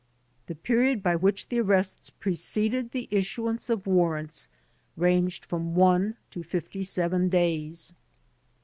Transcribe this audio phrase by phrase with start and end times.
[0.47, 4.49] The period by which the arrests preceded the issuance of warrants
[4.97, 7.93] ranged from one to fifty seven days.